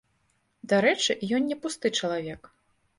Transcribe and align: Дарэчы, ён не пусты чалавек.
Дарэчы, 0.71 1.17
ён 1.39 1.47
не 1.53 1.61
пусты 1.67 1.95
чалавек. 2.03 2.55